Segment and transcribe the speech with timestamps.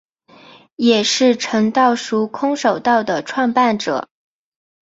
[0.77, 4.09] 也是诚道塾空手道的创办者。